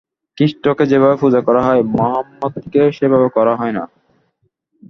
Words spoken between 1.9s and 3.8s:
মহম্মদকে সেইভাবে করা হয়